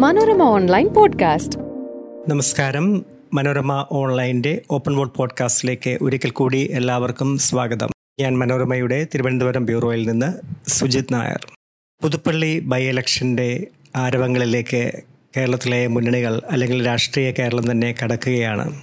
[0.00, 1.58] Manorama online podcast.
[2.28, 3.04] നമസ്കാരം.
[3.34, 7.88] മനോരമ ഓൺലൈന്റെ open vote പോഡ്കാസ്റ്റിലേക്ക് ഒരിക്കൽ കൂടി എല്ലാവർക്കും സ്വാഗതം.
[8.20, 10.32] ഞാൻ മനോരമയുടെ തിരുവനന്തപുരം ബ്യൂറോയിൽ നിന്ന്
[10.70, 11.46] സുജിത് നായർ.
[12.02, 13.66] പുതുപ്പള്ളി ബൈ ഇലക്ഷന്റെ
[13.96, 14.92] ആരവങ്ങളിലേക്ക്
[15.36, 18.82] കേരളത്തിലെ മുന്നണികൾ അല്ലെങ്കിൽ രാഷ്ട്രീയ കേരളം തന്നെ കടക്കുകയാണ്.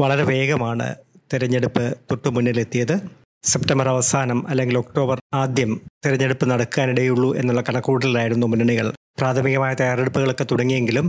[0.00, 0.94] വളരെ വേഗമാണ്
[1.32, 3.00] തെരഞ്ഞെടുപ്പ് തൊട്ടു മുന്നിലെത്തിയത്.
[3.42, 8.92] സെപ്റ്റംബർ അവസാനം അല്ലെങ്കിൽ ഒക്ടോബർ ആദ്യം തിരഞ്ഞെടുപ്പ് നടക്കാനിടയുള്ളൂ എന്നുള്ള കണക്കൂട്ടലായിരുന്നു മുന്നണികൾ.
[9.18, 11.06] പ്രാഥമികമായ തയ്യാറെടുപ്പുകളൊക്കെ തുടങ്ങിയെങ്കിലും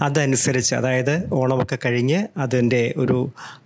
[0.00, 3.18] അതനുസരിച്ച് അതായത് ഓണമൊക്കെ കഴിഞ്ഞ് അതിന്റെ ഒരു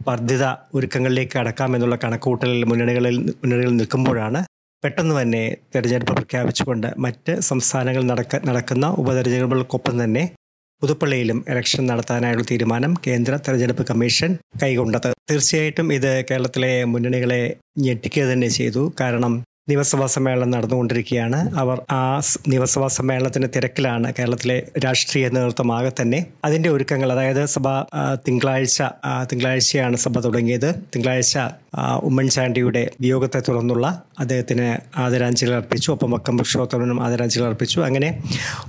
[0.08, 4.42] വർദ്ധിത ഒരുക്കങ്ങളിലേക്ക് കടക്കാമെന്നുള്ള കണക്കൂട്ടലിൽ മുന്നണികളിൽ മുന്നണികളിൽ നിൽക്കുമ്പോഴാണ്
[4.82, 5.42] പെട്ടെന്ന് തന്നെ
[5.74, 10.22] തെരഞ്ഞെടുപ്പ് പ്രഖ്യാപിച്ചുകൊണ്ട് മറ്റ് സംസ്ഥാനങ്ങളിൽ നടക്ക നടക്കുന്ന ഉപതെരഞ്ഞെടുപ്പുകൾക്കൊപ്പം തന്നെ
[10.82, 14.30] പുതുപ്പള്ളിയിലും ഇലക്ഷൻ നടത്താനായുള്ള തീരുമാനം കേന്ദ്ര തെരഞ്ഞെടുപ്പ് കമ്മീഷൻ
[14.62, 15.08] കൈകൊണ്ടത്.
[15.30, 17.42] തീർച്ചയായിട്ടും ഇത് കേരളത്തിലെ മുന്നണികളെ
[17.86, 18.82] ഞെട്ടിക്കുക തന്നെ ചെയ്തു.
[19.00, 19.34] കാരണം
[19.70, 21.38] നിയമസഭാ സമ്മേളനം നടന്നുകൊണ്ടിരിക്കുകയാണ്.
[21.58, 22.02] അവർ ആ
[22.48, 26.20] നിയമസഭാ സമ്മേളനത്തിന്റെ തിരക്കിലാണ് കേരളത്തിലെ രാഷ്ട്രീയ നേതൃത്വമാകെ തന്നെ.
[26.44, 27.66] അതിന്റെ ഒരുക്കങ്ങൾ അതായത് സഭ
[28.26, 28.78] തിങ്കളാഴ്ച
[29.32, 30.68] തിങ്കളാഴ്ചയാണ് സഭ തുടങ്ങിയത്.
[30.94, 31.38] തിങ്കളാഴ്ച
[32.02, 35.92] ഉമ്മൻചാണ്ടിയുടെ വിയോഗത്തെ തുടർന്നുള്ള അദ്ദേഹത്തിന് ആദരാഞ്ജലികൾ അർപ്പിച്ചു.
[35.92, 37.80] ഒപ്പം വക്കം പുരുഷോത്തമനും ആദരാഞ്ജലി അർപ്പിച്ചു.
[37.80, 38.22] അങ്ങനെ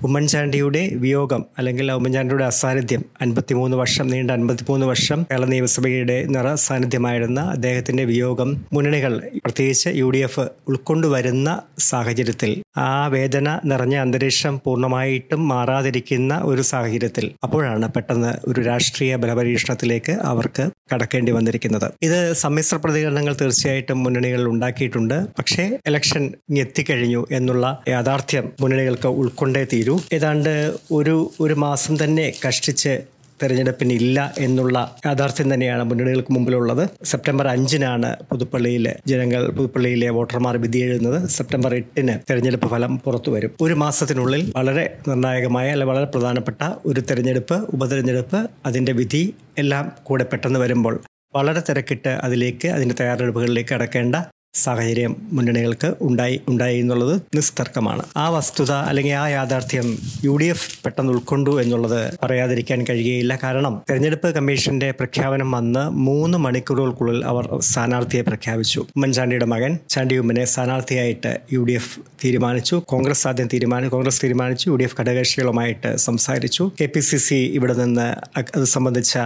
[0.03, 8.03] ഉമ്മൻചാണ്ടിയുടെ വിയോഗം അല്ലെങ്കിൽ ഉമ്മൻചാണ്ടിയുടെ അസാന്നിധ്യം അൻപത്തിമൂന്ന് വർഷം നീണ്ട അൻപത്തിമൂന്ന് വർഷം കേരള നിയമസഭയുടെ നിറ സാന്നിധ്യമായിരുന്ന അദ്ദേഹത്തിന്റെ
[8.03, 16.61] വിയോഗം മുന്നണികൾ പ്രത്യേകിച്ച് യു ഡി എഫ് ഉൾക്കൊണ്ടുവരുന്ന സാഹചര്യത്തിൽ ആ വേദന നിറഞ്ഞ അന്തരീക്ഷം പൂർണമായിട്ടും മാറാതിരിക്കുന്ന ഒരു
[16.61, 21.87] സാഹചര്യത്തിൽ അപ്പോഴാണ് പെട്ടെന്ന് ഒരു രാഷ്ട്രീയ ബലപരീക്ഷണത്തിലേക്ക് അവർക്ക് കടക്കേണ്ടി വന്നിരിക്കുന്നത്.
[22.03, 25.17] ഇത് സമ്മിശ്ര പ്രതികരണങ്ങൾ തീർച്ചയായിട്ടും മുന്നണികൾ ഉണ്ടാക്കിയിട്ടുണ്ട്.
[25.39, 26.23] പക്ഷേ ഇലക്ഷൻ
[26.57, 29.99] എത്തിക്കഴിഞ്ഞു എന്നുള്ള യാഥാർത്ഥ്യം മുന്നണികൾക്ക് ഉൾക്കൊണ്ടേ തീരൂ.
[30.13, 30.53] ഏതാണ്ട്
[30.91, 32.93] ഒരു ഒരു മാസം തന്നെ കഷ്ടിച്ച്
[33.41, 36.83] തെരഞ്ഞെടുപ്പിന് ഇല്ല എന്നുള്ള യാഥാർത്ഥ്യം തന്നെയാണ് മുന്നണികൾക്ക് മുമ്പിലുള്ളത്.
[37.11, 41.29] സെപ്റ്റംബർ അഞ്ചിനാണ് പുതുപ്പള്ളിയിലെ ജനങ്ങൾ പുതുപ്പള്ളിയിലെ വോട്ടർമാർ വിധി എഴുതുന്നത്.
[41.29, 43.53] സെപ്റ്റംബർ എട്ടിന് തെരഞ്ഞെടുപ്പ് ഫലം പുറത്തു വരും.
[43.61, 49.23] ഒരു മാസത്തിനുള്ളിൽ വളരെ നിർണായകമായ അല്ലെ വളരെ പ്രധാനപ്പെട്ട ഒരു തെരഞ്ഞെടുപ്പ് ഉപതെരഞ്ഞെടുപ്പ് അതിന്റെ വിധി
[49.57, 50.95] എല്ലാം കൂടെ പെട്ടെന്ന് വരുമ്പോൾ
[51.35, 54.15] വളരെ തിരക്കിട്ട് അതിലേക്ക് അതിന്റെ തയ്യാറെടുപ്പുകളിലേക്ക് അടക്കേണ്ട
[54.53, 58.03] സാഹചര്യം മുന്നണികൾക്ക് ഉണ്ടായി ഉണ്ടായി എന്നുള്ളത് നിസ്തർക്കമാണ്.
[58.17, 63.39] ആ വസ്തുത അല്ലെങ്കിൽ ആ യാഥാർത്ഥ്യം യു ഡി എഫ് പെട്ടെന്ന് ഉൾക്കൊണ്ടു എന്നുള്ളത് പറയാതിരിക്കാൻ കഴിയുകയില്ല.
[63.43, 68.79] കാരണം തെരഞ്ഞെടുപ്പ് കമ്മീഷന്റെ പ്രഖ്യാപനം വന്ന് മൂന്ന് മണിക്കൂറുകൾക്കുള്ളിൽ അവർ സ്ഥാനാർത്ഥിയെ പ്രഖ്യാപിച്ചു.
[68.79, 72.75] ഉമ്മൻചാണ്ടിയുടെ മകൻ ചാണ്ടി ഉമ്മനെ സ്ഥാനാർത്ഥിയായിട്ട് യു ഡി എഫ് തീരുമാനിച്ചു.
[72.75, 74.69] കോൺഗ്രസ് ആദ്യം തീരുമാനിച്ചു കോൺഗ്രസ് തീരുമാനിച്ചു.
[74.69, 76.71] യു ഡി എഫ് ഘടകകക്ഷികളുമായിട്ട് സംസാരിച്ചു.
[76.81, 78.15] കെ പി സി സി ഇവിടെ നിന്ന്
[78.55, 79.17] അത് സംബന്ധിച്ച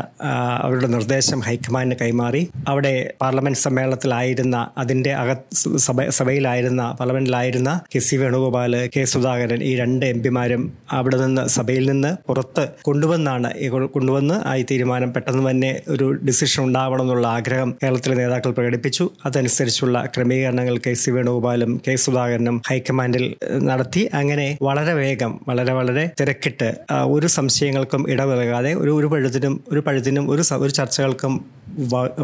[0.62, 2.50] അവരുടെ നിർദ്ദേശം ഹൈക്കമാൻഡിന് കൈമാറി.
[2.68, 10.06] അവിടെ പാർലമെന്റ് സമ്മേളനത്തിലായിരുന്ന അതിന്റെ അകത്ത് സഭ സഭയിലായിരുന്ന പാർലമെന്റിലായിരുന്ന K C Venugopal K Sudhakaran ഈ രണ്ട്
[10.06, 13.52] എം പിമാരും അവിടെ നിന്ന് സഭയിൽ നിന്ന് പുറത്ത് കൊണ്ടുവന്നാണ്
[13.96, 19.06] കൊണ്ടുവന്ന് ആ തീരുമാനം പെട്ടെന്ന് തന്നെ ഒരു ഡിസിഷൻ ഉണ്ടാവണം എന്നുള്ള ആഗ്രഹം കേരളത്തിലെ നേതാക്കൾ പ്രകടിപ്പിച്ചു.
[19.26, 23.26] അതനുസരിച്ചുള്ള ക്രമീകരണങ്ങൾ കെ സി വേണുഗോപാലും കെ സുധാകരനും ഹൈക്കമാൻഡിൽ
[23.70, 24.04] നടത്തി.
[24.14, 26.70] അങ്ങനെ വളരെ വേഗം വളരെ വളരെ തിരക്കിട്ട്
[27.16, 31.34] ഒരു സംശയങ്ങൾക്കും ഇടവിലകാതെ ഒരു ഒരു പഴുതിനും ഒരു പഴുതിനും ഒരു ഒരു ചർച്ചകൾക്കും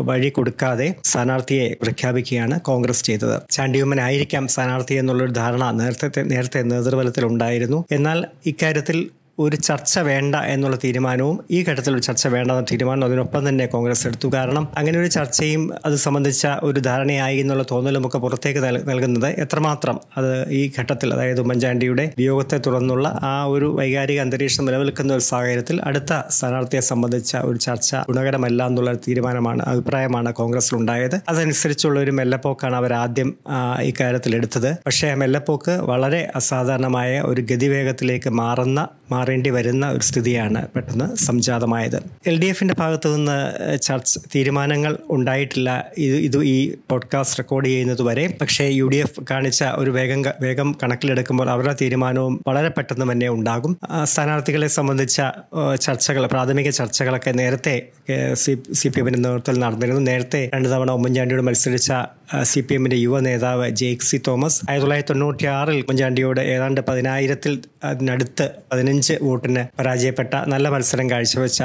[0.09, 2.80] വഴി കൊടുക്കാതെ സ്ഥാനാർത്ഥിയെ പ്രഖ്യാപിക്കുകയാണ് കോൺഗ്രസ്.
[3.03, 3.41] ചെയ്തത്.
[3.51, 9.09] ചാണ്ടിയുമ്മൻ ആയിരിക്കാം സ്ഥാനാർത്ഥി എന്നുള്ളൊരു ധാരണ നേരത്തെ നേരത്തെ നേതൃബലത്തിൽ ഉണ്ടായിരുന്നു എന്നാൽ ഇക്കാര്യത്തിൽ
[9.41, 14.03] ഒരു ചർച്ച വേണ്ട എന്നുള്ള തീരുമാനവും ഈ ഘട്ടത്തിൽ ഒരു ചർച്ച വേണ്ട എന്ന തീരുമാനം അതിനൊപ്പം തന്നെ കോൺഗ്രസ്
[14.09, 14.27] എടുത്തു.
[14.35, 20.31] കാരണം അങ്ങനെ ഒരു ചർച്ചയും അത് സംബന്ധിച്ച ഒരു ധാരണയായി എന്നുള്ള തോന്നലും ഒക്കെ പുറത്തേക്ക് നൽകുന്നത് എത്രമാത്രം അത്
[20.51, 26.83] ഈ ഘട്ടത്തിൽ അതായത് ഉമ്മൻചാണ്ടിയുടെ വിയോഗത്തെ തുടർന്നുള്ള ആ ഒരു വൈകാരിക അന്തരീക്ഷം നിലനിൽക്കുന്ന ഒരു സാഹചര്യത്തിൽ അടുത്ത സ്ഥാനാർത്ഥിയെ
[26.91, 33.29] സംബന്ധിച്ച ഒരു ചർച്ച ഗുണകരമല്ല എന്നുള്ള തീരുമാനമാണ് അഭിപ്രായമാണ് കോൺഗ്രസിൽ ഉണ്ടായത് അതനുസരിച്ചുള്ള ഒരു മെല്ലപ്പോക്കാണ് അവർ ആദ്യം
[33.83, 38.79] ഇക്കാര്യത്തിൽ എടുത്തത് പക്ഷേ ആ മെല്ലപ്പോക്ക് വളരെ അസാധാരണമായ ഒരു ഗതിവേഗത്തിലേക്ക് മാറുന്ന
[39.31, 41.97] മാറേണ്ടി വരുന്ന ഒരു സ്ഥിതിയാണ് പെട്ടെന്ന് സംജാതമായത്.
[42.27, 43.37] എൽ ഡി എഫിന്റെ ഭാഗത്തു നിന്ന്
[43.81, 45.69] ചർച്ച തീരുമാനങ്ങൾ ഉണ്ടായിട്ടില്ല.
[45.97, 46.57] ഇത് ഇത് ഈ
[46.89, 48.25] പോഡ്കാസ്റ്റ് റെക്കോർഡ് ചെയ്യുന്നത് വരെ.
[48.41, 53.73] പക്ഷേ യു ഡി എഫ് കാണിച്ച ഒരു വേഗം വേഗം കണക്കിലെടുക്കുമ്പോൾ അവരുടെ തീരുമാനവും വളരെ പെട്ടെന്ന് തന്നെ ഉണ്ടാകും.
[54.03, 55.21] സ്ഥാനാർത്ഥികളെ സംബന്ധിച്ച
[55.85, 57.75] ചർച്ചകൾ പ്രാഥമിക ചർച്ചകളൊക്കെ നേരത്തെ
[58.33, 60.03] സി പി എമ്മിന്റെ നേതൃത്വത്തിൽ നടന്നിരുന്നു.
[60.11, 61.91] നേരത്തെ രണ്ട് തവണ ഉമ്മൻചാണ്ടിയോട് മത്സരിച്ച
[62.51, 64.59] സി പി എമ്മിന്റെ യുവ നേതാവ് ജെയ്ക് സി തോമസ്.
[64.69, 67.53] ആയിരത്തി തൊള്ളായിരത്തി തൊണ്ണൂറ്റി ആറിൽ ഉമ്മൻചാണ്ടിയോട് ഏതാണ്ട് പതിനായിരത്തിൽ
[67.83, 71.61] അതിനടുത്ത് പതിനഞ്ച് വോട്ടിന് പരാജയപ്പെട്ട നല്ല മത്സരം കാഴ്ചവെച്ച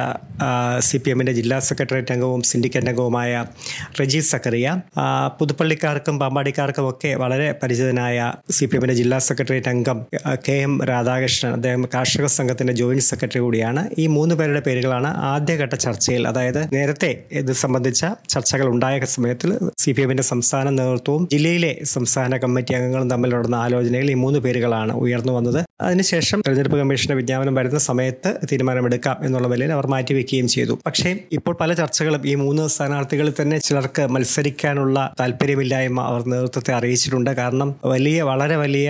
[0.89, 3.33] സി പി എമ്മിന്റെ ജില്ലാ സെക്രട്ടേറിയറ്റ് അംഗവും സിൻഡിക്കേറ്റ് അംഗവുമായ
[4.01, 4.67] റജി സക്കറിയ
[5.39, 8.19] പുതുപ്പള്ളിക്കാർക്കും പാമ്പാടിക്കാർക്കും ഒക്കെ വളരെ പരിചിതനായ
[8.57, 9.99] സി പി എമ്മിന്റെ ജില്ലാ സെക്രട്ടേറിയറ്റ് അംഗം
[10.47, 11.53] കെ എം രാധാകൃഷ്ണൻ.
[11.59, 13.83] അദ്ദേഹം കാർഷിക സംഘത്തിന്റെ ജോയിന്റ് സെക്രട്ടറി കൂടിയാണ്.
[14.03, 17.11] ഈ മൂന്ന് പേരുടെ പേരുകളാണ് ആദ്യഘട്ട ചർച്ചയിൽ അതായത് നേരത്തെ
[17.43, 18.03] ഇത് സംബന്ധിച്ച
[18.35, 19.51] ചർച്ചകൾ ഉണ്ടായ സമയത്തിൽ
[19.83, 24.93] സി പി എമ്മിന്റെ സംസ്ഥാന നേതൃത്വവും ജില്ലയിലെ സംസ്ഥാന കമ്മിറ്റി അംഗങ്ങളും തമ്മിൽ നടന്ന ആലോചനയിൽ ഈ മൂന്ന് പേരുകളാണ്
[25.05, 25.61] ഉയർന്നു വന്നത്.
[25.87, 30.75] അതിനുശേഷം തെരഞ്ഞെടുപ്പ് കമ്മീഷന്റെ വിജ്ഞാപനം വിജ്ഞാപനം വരുന്ന സമയത്ത് തീരുമാനമെടുക്കാം എന്നുള്ള നിലയിൽ അവർ മാറ്റിവെക്കുകയും ചെയ്തു.
[30.87, 37.31] പക്ഷേ ഇപ്പോൾ പല ചർച്ചകളും ഈ മൂന്ന് സ്ഥാനാർത്ഥികളിൽ തന്നെ ചിലർക്ക് മത്സരിക്കാനുള്ള താല്പര്യമില്ലായ്മ അവർ നേതൃത്വത്തെ അറിയിച്ചിട്ടുണ്ട്.
[37.41, 38.89] കാരണം വലിയ വളരെ വലിയ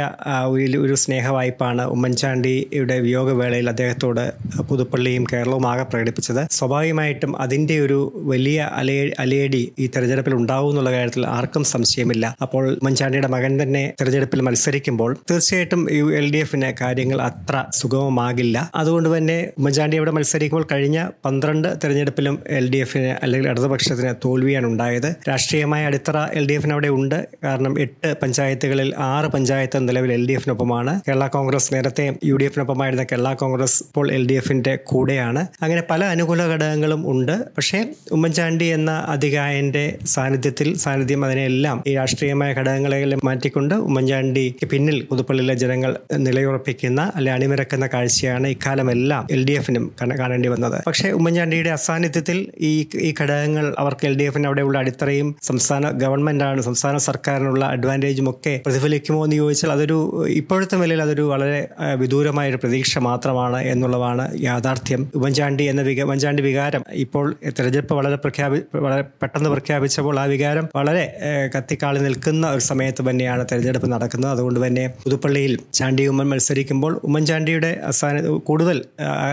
[0.53, 4.23] ഒരു ഒരു സ്നേഹവായ്പാണ് ഉമ്മൻചാണ്ടിയുടെ വിയോഗവേളയിൽ അദ്ദേഹത്തോട്
[4.69, 6.43] പുതുപ്പള്ളിയും കേരളവും ആകെ പ്രകടിപ്പിച്ചത്.
[6.59, 7.99] സ്വാഭാവികമായിട്ടും അതിന്റെ ഒരു
[8.33, 12.25] വലിയ അലേ അലേടി ഈ തെരഞ്ഞെടുപ്പിൽ ഉണ്ടാവും എന്നുള്ള കാര്യത്തിൽ ആർക്കും സംശയമില്ല.
[12.47, 17.57] അപ്പോൾ ഉമ്മൻചാണ്ടിയുടെ മകൻ തന്നെ തെരഞ്ഞെടുപ്പിൽ മത്സരിക്കുമ്പോൾ തീർച്ചയായിട്ടും യു എൽ ഡി എഫിന് കാര്യങ്ങൾ അത്ര
[18.37, 24.67] സുഗമമാകില്ല അതുകൊണ്ട് തന്നെ ഉമ്മൻചാണ്ടി അവിടെ മത്സരിക്കുമ്പോൾ കഴിഞ്ഞ പന്ത്രണ്ട് തെരഞ്ഞെടുപ്പിലും എൽ ഡി എഫിന് അല്ലെങ്കിൽ ഇടതുപക്ഷത്തിന് തോൽവിയാണ്
[24.73, 25.09] ഉണ്ടായത്.
[25.31, 27.19] രാഷ്ട്രീയമായ അടിത്തറ എൽ ഡി എഫിന് അവിടെ ഉണ്ട്.
[27.45, 30.95] കാരണം എട്ട് പഞ്ചായത്തുകളിൽ ആറ് പഞ്ചായത്ത് നിലവിൽ എൽ ഡി എഫിനൊപ്പമാണ്.
[31.07, 35.43] കേരള കോൺഗ്രസ് നേരത്തെ യു ഡി എഫിനൊപ്പമായിരുന്ന കേരള കോൺഗ്രസ് ഇപ്പോൾ എൽ ഡി എഫിന്റെ കൂടെയാണ്.
[35.65, 37.35] അങ്ങനെ പല അനുകൂല ഘടകങ്ങളും ഉണ്ട്.
[37.57, 37.81] പക്ഷേ
[38.19, 39.85] ഉമ്മൻചാണ്ടി എന്ന അധികായന്റെ
[40.15, 43.01] സാന്നിധ്യത്തിൽ സാന്നിധ്യം അതിനെല്ലാം ഈ രാഷ്ട്രീയമായ ഘടകങ്ങളെ
[43.31, 45.91] മാറ്റിക്കൊണ്ട് ഉമ്മൻചാണ്ടിക്ക് പിന്നിൽ പുതുപ്പള്ളിയിലെ ജനങ്ങൾ
[46.27, 47.87] നിലയുറപ്പിക്കുന്ന അല്ലെ അണിനിരക്കുന്ന
[48.27, 49.85] കാഴ്ചയാണ് ഇക്കാലമെല്ലാം എൽ ഡി എഫിനും
[50.21, 50.77] കാണേണ്ടി വന്നത്.
[50.87, 52.39] പക്ഷേ ഉമ്മൻചാണ്ടിയുടെ അസാന്നിധ്യത്തിൽ
[52.69, 52.73] ഈ
[53.07, 59.21] ഈ ഘടകങ്ങൾ അവർക്ക് എൽ ഡി എഫിന് അവിടെയുള്ള അടിത്തറയും സംസ്ഥാന ഗവൺമെന്റാണ് സംസ്ഥാന സർക്കാരിനുള്ള അഡ്വാന്റേജും ഒക്കെ പ്രതിഫലിക്കുമോ
[59.27, 59.99] എന്ന് ചോദിച്ചാൽ അതൊരു
[60.41, 61.61] ഇപ്പോഴത്തെ നിലയിൽ അതൊരു വളരെ
[62.03, 65.03] വിദൂരമായ ഒരു പ്രതീക്ഷ മാത്രമാണ് എന്നുള്ളതാണ് യാഥാർത്ഥ്യം.
[65.19, 67.27] ഉമ്മൻചാണ്ടി എന്ന വിക ഉമ്മൻചാണ്ടി വികാരം ഇപ്പോൾ
[67.59, 71.05] തെരഞ്ഞെടുപ്പ് വളരെ പ്രഖ്യാപി വളരെ പെട്ടെന്ന് പ്രഖ്യാപിച്ചപ്പോൾ ആ വികാരം വളരെ
[71.55, 74.33] കത്തിക്കാളി നിൽക്കുന്ന ഒരു സമയത്ത് തന്നെയാണ് തെരഞ്ഞെടുപ്പ് നടക്കുന്നത്.
[74.35, 78.85] അതുകൊണ്ട് തന്നെ പുതുപ്പള്ളിയിൽ ചാണ്ടി ഉമ്മൻ മത്സരിക്കുമ്പോൾ ഉമ്മൻചാണ്ടിയുടെ സ്ഥാന കൂടുതൽ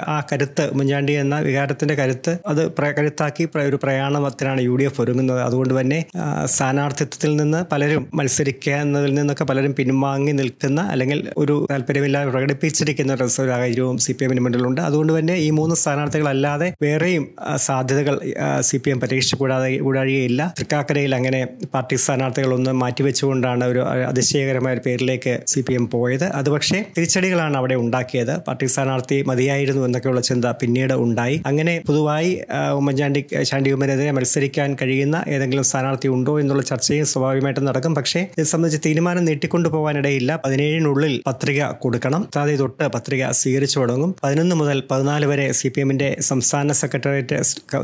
[0.07, 5.41] ആ, കരുത്ത് ഉമ്മൻചാണ്ടി എന്ന വികാരത്തിന്റെ കരുത്ത് അത് കരുത്താക്കി ഒരു പ്രയാണത്തിനാണ് യു ഡി എഫ് ഒരുങ്ങുന്നത്.
[5.41, 6.05] അതുകൊണ്ട് തന്നെ
[6.45, 14.11] സ്ഥാനാർത്ഥിത്വത്തിൽ നിന്ന് പലരും മത്സരിക്കുന്നതിൽ നിന്നൊക്കെ പലരും പിൻവാങ്ങി നിൽക്കുന്ന അല്ലെങ്കിൽ ഒരു താല്പര്യമില്ലാതെ പ്രകടിപ്പിച്ചിരിക്കുന്ന ഒരു സാഹചര്യവും സി
[14.11, 14.81] പി എമ്മിന് മുന്നിലുണ്ട്.
[14.81, 18.19] അതുകൊണ്ട് തന്നെ ഈ മൂന്ന് സ്ഥാനാർത്ഥികളല്ലാതെ വേറെയും സാധ്യതകൾ
[18.61, 20.53] സി പി എം പരീക്ഷിച്ചു കൂടാതെ കൂടാഴികയില്ല.
[20.59, 26.23] തൃക്കാക്കരയിൽ അങ്ങനെ പാർട്ടി സ്ഥാനാർത്ഥികളൊന്നും മാറ്റിവെച്ചുകൊണ്ടാണ് ഒരു അതിശയകരമായ ഒരു പേരിലേക്ക് സി പി എം പോയത്.
[26.23, 28.37] അത് പക്ഷേ തിരിച്ചടികളാണ് അവിടെ ഉണ്ടാക്കിയത്.
[28.37, 31.37] പാർട്ടി സ്ഥാനാർത്ഥി മതിയായിരുന്നു എന്നൊക്കെയുള്ള ചിന്ത പിന്നീട് ഉണ്ടായി.
[31.49, 32.31] അങ്ങനെ പൊതുവായി
[32.79, 37.93] ഉമ്മൻചാണ്ടി ചാണ്ടി ഉമ്മനെതിരെ മത്സരിക്കാൻ കഴിയുന്ന ഏതെങ്കിലും സ്ഥാനാർത്ഥി ഉണ്ടോ എന്നുള്ള ചർച്ചയും സ്വാഭാവികമായിട്ടും നടക്കും.
[37.99, 42.21] പക്ഷേ ഇത് സംബന്ധിച്ച് തീരുമാനം നീട്ടിക്കൊണ്ടു പോകാനിടയില്ല പതിനേഴിനുള്ളിൽ പത്രിക കൊടുക്കണം.
[42.37, 44.11] അതായത് തൊട്ട് പത്രിക സ്വീകരിച്ചു തുടങ്ങും.
[44.23, 47.37] പതിനൊന്ന് മുതൽ പതിനാല് വരെ സി പി എമ്മിന്റെ സംസ്ഥാന സെക്രട്ടേറിയറ്റ്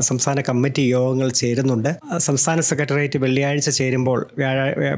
[0.08, 1.90] സംസ്ഥാന കമ്മിറ്റി യോഗങ്ങൾ ചേരുന്നുണ്ട്.
[2.26, 4.20] സംസ്ഥാന സെക്രട്ടേറിയറ്റ് വെള്ളിയാഴ്ച ചേരുമ്പോൾ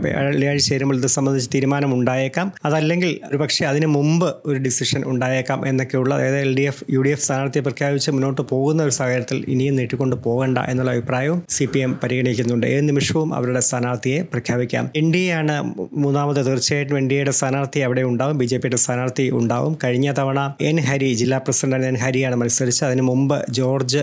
[0.06, 2.48] വെള്ളിയാഴ്ച ചേരുമ്പോൾ ഇത് സംബന്ധിച്ച് തീരുമാനം ഉണ്ടായേക്കാം.
[2.68, 7.23] അതല്ലെങ്കിൽ ഒരുപക്ഷെ അതിനു മുമ്പ് ഒരു ഡിസിഷൻ ഉണ്ടായേക്കാം എന്നൊക്കെയുള്ള അതായത് L D F U D F
[7.25, 12.67] സ്ഥാനാർത്ഥിയെ പ്രഖ്യാപിച്ച് മുന്നോട്ട് പോകുന്ന ഒരു സാഹചര്യത്തിൽ ഇനിയും നീട്ടിക്കൊണ്ട് പോകണ്ട എന്നുള്ള അഭിപ്രായവും സി പി എം പരിഗണിക്കുന്നുണ്ട്.
[12.75, 14.84] ഏത് നിമിഷവും അവരുടെ സ്ഥാനാർത്ഥിയെ പ്രഖ്യാപിക്കാം.
[15.00, 15.56] എൻ ഡി എ ആണ്
[16.05, 18.37] മൂന്നാമത് തീർച്ചയായിട്ടും എൻ ഡി എയുടെ സ്ഥാനാർത്ഥി അവിടെ ഉണ്ടാവും.
[18.43, 19.75] ബി ജെ പിയുടെ സ്ഥാനാർത്ഥി ഉണ്ടാവും.
[19.84, 20.40] കഴിഞ്ഞ തവണ
[20.70, 22.87] എൻ ഹരി ജില്ലാ പ്രസിഡന്റ് എൻ ഹരിയാണ് മത്സരിച്ചത്.
[22.88, 24.02] അതിന് മുമ്പ് ജോർജ്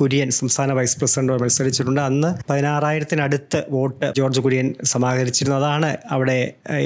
[0.00, 2.00] കുര്യൻ സംസ്ഥാന വൈസ് പ്രസിഡന്റ് മത്സരിച്ചിട്ടുണ്ട്.
[2.08, 5.56] അന്ന് പതിനാറായിരത്തിനടുത്ത് വോട്ട് ജോർജ് കുര്യൻ സമാഹരിച്ചിരുന്നു.
[5.60, 6.38] അതാണ് അവിടെ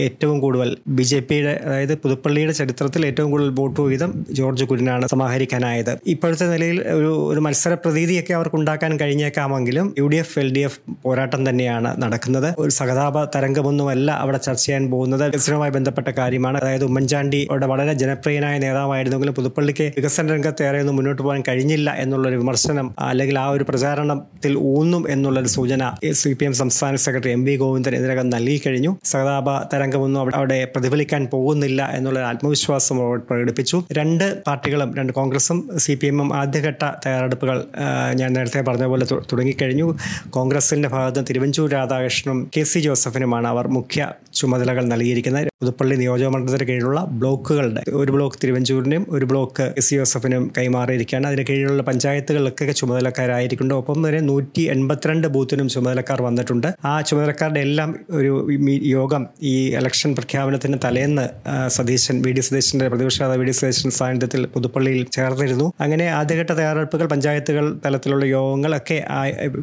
[0.06, 5.96] ഏറ്റവും കൂടുതൽ ബി ജെ പിയുടെ അതായത് പുതുപ്പള്ളിയുടെ ചരിത്രത്തിൽ ഏറ്റവും കൂടുതൽ വോട്ട് വീതം ജോർജ് കുര്യനാണ് സമാഹരിക്കാനായത്.
[6.06, 10.80] ഇപ്പോഴത്തെ നിലയിൽ ഒരു ഒരു മത്സര പ്രതീതിയൊക്കെ അവർക്ക് ഉണ്ടാക്കാൻ കഴിഞ്ഞേക്കാമെങ്കിലും U D F L D F
[11.04, 12.54] പോരാട്ടം തന്നെയാണ് നടക്കുന്നത്.
[12.58, 15.24] ഒരു സഹതാപ തരംഗമൊന്നുമല്ല അവിടെ ചർച്ച ചെയ്യാൻ പോകുന്നത്.
[15.24, 16.58] വികസനവുമായി ബന്ധപ്പെട്ട കാര്യമാണ്.
[16.58, 22.36] അതായത് ഉമ്മൻചാണ്ടി അവിടെ വളരെ ജനപ്രിയനായ നേതാവായിരുന്നെങ്കിലും പുതുപ്പള്ളിക്ക് വികസന രംഗത്ത് ഏറെ ഒന്നും മുന്നോട്ട് പോകാൻ കഴിഞ്ഞില്ല എന്നുള്ളൊരു
[22.36, 27.56] വിമർശനം അല്ലെങ്കിൽ ആ ഒരു പ്രചാരണത്തിൽ ഊന്നും എന്നുള്ളൊരു സൂചന സി പി എം സംസ്ഥാന സെക്രട്ടറി എം വി
[27.56, 28.96] ഗോവിന്ദൻ ഇതിനകം നൽകി കഴിഞ്ഞു.
[29.04, 33.84] സഹതാപ തരംഗമൊന്നും അവിടെ- പ്രതിഫലിക്കാൻ പോകുന്നില്ല എന്നുള്ള ആത്മവിശ്വാസം പ്രകടിപ്പിച്ചു.
[33.92, 37.64] രണ്ട് പാർട്ടികളും രണ്ട് കോൺഗ്രസും സി പി എമ്മും ആദ്യഘട്ട തയ്യാറെടുപ്പുകൾ
[38.14, 39.96] ഞാൻ നേരത്തെ പറഞ്ഞ പോലെ തുടങ്ങിക്കഴിഞ്ഞു.
[40.30, 45.46] കോൺഗ്രസിന്റെ ഭാഗത്ത് തിരുവഞ്ചൂർ രാധാകൃഷ്ണനും കെ സി ജോസഫിനുമാണ് അവർ മുഖ്യ ചുമതലകൾ നൽകിയിരിക്കുന്നത്.
[45.62, 51.26] പുതുപ്പള്ളി നിയോജകമണ്ഡലത്തിന് കീഴിലുള്ള ബ്ലോക്കുകളുടെ ഒരു ബ്ലോക്ക് തിരുവഞ്ചൂരിനും ഒരു ബ്ലോക്ക് കെ സി ജോസഫിനും കൈമാറിയിരിക്കുകയാണ്.
[51.26, 53.74] അതിന് കീഴിലുള്ള പഞ്ചായത്തുകളിലൊക്കെ ചുമതലക്കാരായിരിക്കുന്നുണ്ട്.
[53.74, 56.74] ഒപ്പം തന്നെ നൂറ്റി എൺപത്തിരണ്ട് ബൂത്തിനും ചുമതലക്കാർ വന്നിട്ടുണ്ട്.
[56.84, 58.48] ആ ചുമതലക്കാരുടെ എല്ലാം ഒരു
[58.96, 61.28] യോഗം ഈ ഇലക്ഷൻ പ്രഖ്യാപനത്തിന് തലേന്ന്
[61.68, 65.66] സതീശൻ വി ഡി സതീശന്റെ പ്രതിപക്ഷ നേതാവ് വി ഡി സതീശൻ സാന്നിധ്യത്തിൽ പുതുപ്പള്ളിയിൽ ചേർന്നിരുന്നു.
[65.84, 68.98] അങ്ങനെ ആദ്യഘട്ട തയ്യാറെടുപ്പുകൾ പഞ്ചായത്തുകൾ തലത്തിലുള്ള യോഗങ്ങളൊക്കെ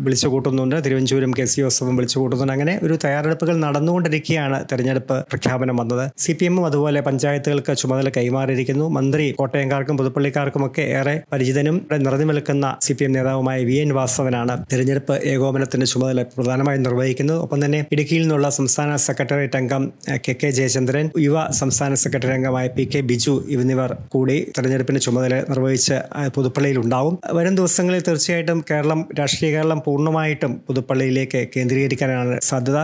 [0.06, 0.78] വിളിച്ചു കൂട്ടുന്നുണ്ട്.
[0.86, 2.54] തിരുവഞ്ചൂരും കെ സി ജോസഫും വിളിച്ചു കൂട്ടുന്നുണ്ട്.
[2.58, 6.06] അങ്ങനെ ഒരു തയ്യാറെടുപ്പുകൾ നടന്നുകൊണ്ടിരിക്കുകയാണ് തെരഞ്ഞെടുപ്പ് പ്രഖ്യാപനം വന്നത്.
[6.24, 8.88] സി പി എമ്മും അതുപോലെ പഞ്ചായത്തുകൾക്ക് ചുമതല കൈമാറിയിരിക്കുന്നു.
[8.98, 15.16] മന്ത്രി കോട്ടയംകാർക്കും പുതുപ്പള്ളിക്കാർക്കുമൊക്കെ ഏറെ പരിചിതനും നിറഞ്ഞു നിൽക്കുന്ന സി പി എം നേതാവുമായ വി എൻ വാസവനാണ് തെരഞ്ഞെടുപ്പ്
[15.32, 17.38] ഏകോപനത്തിന്റെ ചുമതല പ്രധാനമായും നിർവഹിക്കുന്നത്.
[17.46, 19.84] ഒപ്പം തന്നെ ഇടുക്കിയിൽ നിന്നുള്ള സംസ്ഥാന സെക്രട്ടേറിയറ്റ് അംഗം
[20.26, 23.92] കെ കെ ജയചന്ദ്രൻ യുവ സംസ്ഥാന സെക്രട്ടറി അംഗമായ പി കെ ബിജു എന്നിവർ
[24.24, 25.98] കൂടി തെരഞ്ഞെടുപ്പിന്റെ ചുമതല നിർവഹിച്ച്
[26.36, 32.78] പുതുപ്പള്ളിയിൽ ഉണ്ടാവും വരും ദിവസങ്ങളിൽ തീർച്ചയായിട്ടും കേരളം രാഷ്ട്രീയ കേരളം പൂർണമായിട്ടും പുതുപ്പള്ളിയിലേക്ക് കേന്ദ്രീകരിക്കാനാണ് സാധ്യത.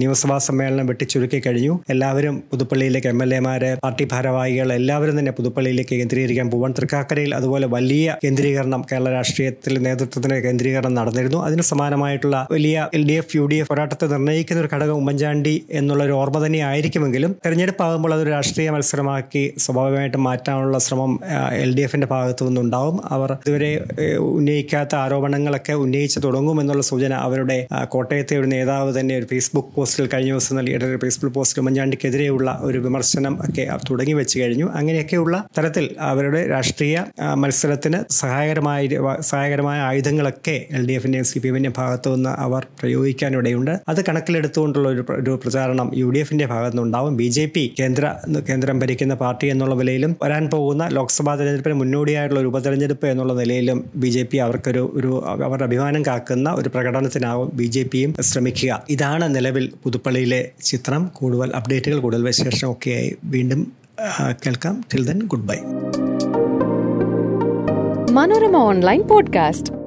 [0.00, 1.74] നിയമസഭാ സമ്മേളനം വെട്ടിച്ചുരുക്കി കഴിഞ്ഞു.
[1.94, 8.16] എല്ലാവരും പുതുപ്പള്ളിയിലേക്ക് എം എൽ എമാര് പാർട്ടി ഭാരവാഹികൾ എല്ലാവരും തന്നെ പുതുപ്പള്ളിയിലേക്ക് കേന്ദ്രീകരിക്കാൻ പോവാൻ തൃക്കാക്കരയിൽ അതുപോലെ വലിയ
[8.24, 11.40] കേന്ദ്രീകരണം കേരള രാഷ്ട്രീയത്തിൽ നേതൃത്വത്തിന് കേന്ദ്രീകരണം നടന്നിരുന്നു.
[11.48, 16.02] അതിന് സമാനമായിട്ടുള്ള വലിയ L D F U D F പോരാട്ടത്തെ നിർണയിക്കുന്ന ഒരു ഘടകം ഉമ്മൻചാണ്ടി എന്നുള്ള
[16.08, 21.20] ഒരു ഓർമ്മ തന്നെ ആയിരിക്കുമെങ്കിലും തെരഞ്ഞെടുപ്പ് ആകുമ്പോൾ അതൊരു രാഷ്ട്രീയ മത്സരമാക്കി സ്വാഭാവികമായിട്ടും മാറ്റാനുള്ള ശ്രമം
[21.52, 22.96] എൽ ഡി എഫിന്റെ ഭാഗത്തു നിന്നുണ്ടാവും.
[23.12, 23.70] അവർ ഇതുവരെ
[24.18, 30.56] ഉന്നയിക്കാത്ത ആരോപണങ്ങളൊക്കെ ഉന്നയിച്ച് തുടങ്ങുമെന്നുള്ള സൂചന അവരുടെ കോട്ടയത്തെ ഒരു നേതാവ് തന്നെ ഒരു ഫേസ്ബുക്ക് പോസ്റ്റിൽ കഴിഞ്ഞ ദിവസം
[30.56, 34.66] നൽകി ഫേസ്ബുക്ക് പോസ്റ്റിൽ ഉമ്മൻചാണ്ടിക്കെതിരെയുള്ള ഒരു വിമർശനം ഒക്കെ തുടങ്ങി വെച്ച് കഴിഞ്ഞു.
[34.74, 38.88] അങ്ങനെയൊക്കെയുള്ള തരത്തിൽ അവരുടെ രാഷ്ട്രീയ മത്സരത്തിന് സഹായകരമായ
[39.20, 43.70] സഹായകരമായ ആയുധങ്ങളൊക്കെ എൽ ഡി എഫിന്റെയും സി പി എമ്മിന്റെയും ഭാഗത്തു നിന്ന് അവർ പ്രയോഗിക്കാനിടയുണ്ട്.
[43.88, 48.04] അത് കണക്കിലെടുത്തുകൊണ്ടുള്ള ഒരു ഒരു പ്രചാരണം യു ഡി എഫിന്റെ ഭാഗത്തുനിന്നുണ്ടാവും ബി ജെ പി കേന്ദ്ര
[48.48, 54.08] കേന്ദ്രം ഭരിക്കുന്ന പാർട്ടി എന്നുള്ള നിലയിലും വരാൻ പോകുന്ന ലോക്സഭാ തെരഞ്ഞെടുപ്പിന് മുന്നോടിയായിട്ടുള്ള ഒരു ഉപതെരഞ്ഞെടുപ്പ് എന്നുള്ള നിലയിലും ബി
[54.08, 58.82] ജെ പി അവർക്കൊരു ഒരു അവരുടെ അഭിമാനം കാക്കുന്ന ഒരു പ്രകടനത്തിനാവും ബി ജെ പിയും ശ്രമിക്കുക.
[58.88, 61.10] ഇതാണ് നിലവിൽ പുതുപ്പള്ളിയിലെ ചിത്രം.
[61.14, 63.72] കൂടുതൽ അപ്ഡേറ്റുകൾ കൂടുതൽ വിശേഷമൊക്കെയായി വീണ്ടും
[64.46, 64.84] കേൾക്കാം.
[64.92, 65.58] Till then good bye
[68.12, 69.79] Manorama online podcast.